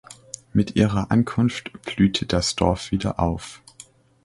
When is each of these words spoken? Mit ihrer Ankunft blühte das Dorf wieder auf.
Mit 0.51 0.75
ihrer 0.75 1.11
Ankunft 1.11 1.73
blühte 1.83 2.25
das 2.25 2.55
Dorf 2.55 2.89
wieder 2.89 3.19
auf. 3.19 3.61